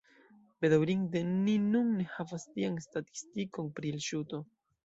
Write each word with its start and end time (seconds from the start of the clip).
Bedaŭrinde 0.63 1.21
ni 1.33 1.53
nun 1.65 1.93
ne 1.99 2.07
havas 2.15 2.47
tian 2.57 2.83
statistikon 2.89 3.73
pri 3.81 3.93
elŝuto. 3.99 4.43